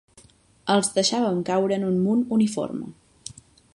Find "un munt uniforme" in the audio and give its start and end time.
1.93-2.91